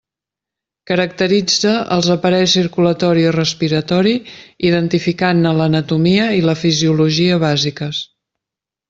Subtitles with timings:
[0.91, 4.13] Caracteritza els aparells circulatori i respiratori
[4.71, 8.01] identificant-ne l'anatomia i la fisiologia bàsiques.